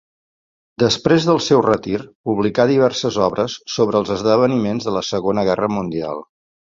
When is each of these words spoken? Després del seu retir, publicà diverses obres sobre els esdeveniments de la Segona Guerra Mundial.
Després 0.83 1.27
del 1.27 1.41
seu 1.47 1.59
retir, 1.65 1.99
publicà 2.29 2.65
diverses 2.71 3.19
obres 3.27 3.59
sobre 3.75 4.01
els 4.01 4.15
esdeveniments 4.17 4.89
de 4.89 4.95
la 4.97 5.05
Segona 5.13 5.45
Guerra 5.51 5.71
Mundial. 5.79 6.25